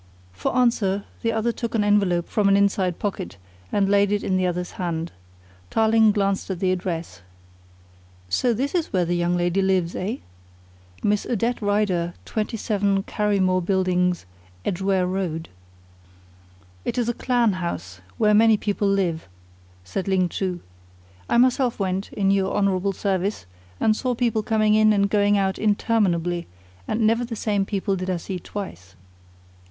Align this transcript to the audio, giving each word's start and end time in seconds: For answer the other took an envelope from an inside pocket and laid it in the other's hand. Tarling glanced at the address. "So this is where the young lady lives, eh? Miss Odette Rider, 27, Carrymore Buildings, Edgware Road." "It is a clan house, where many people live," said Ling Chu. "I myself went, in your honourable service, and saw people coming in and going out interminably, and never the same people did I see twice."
For 0.33 0.57
answer 0.57 1.03
the 1.21 1.31
other 1.31 1.51
took 1.51 1.75
an 1.75 1.83
envelope 1.83 2.27
from 2.27 2.49
an 2.49 2.57
inside 2.57 2.97
pocket 2.97 3.37
and 3.71 3.87
laid 3.87 4.11
it 4.11 4.23
in 4.23 4.35
the 4.35 4.47
other's 4.47 4.71
hand. 4.81 5.11
Tarling 5.69 6.11
glanced 6.11 6.49
at 6.49 6.59
the 6.59 6.71
address. 6.71 7.21
"So 8.27 8.51
this 8.51 8.73
is 8.73 8.91
where 8.91 9.05
the 9.05 9.13
young 9.15 9.37
lady 9.37 9.61
lives, 9.61 9.95
eh? 9.95 10.15
Miss 11.03 11.27
Odette 11.27 11.61
Rider, 11.61 12.15
27, 12.25 13.03
Carrymore 13.03 13.63
Buildings, 13.63 14.25
Edgware 14.65 15.05
Road." 15.05 15.49
"It 16.83 16.97
is 16.97 17.07
a 17.07 17.13
clan 17.13 17.53
house, 17.53 18.01
where 18.17 18.33
many 18.33 18.57
people 18.57 18.87
live," 18.87 19.27
said 19.83 20.07
Ling 20.07 20.29
Chu. 20.29 20.61
"I 21.29 21.37
myself 21.37 21.77
went, 21.79 22.11
in 22.13 22.31
your 22.31 22.55
honourable 22.55 22.93
service, 22.93 23.45
and 23.79 23.95
saw 23.95 24.15
people 24.15 24.41
coming 24.41 24.73
in 24.73 24.93
and 24.93 25.11
going 25.11 25.37
out 25.37 25.59
interminably, 25.59 26.47
and 26.87 27.01
never 27.01 27.23
the 27.23 27.35
same 27.35 27.65
people 27.65 27.95
did 27.95 28.09
I 28.09 28.17
see 28.17 28.39
twice." 28.39 28.95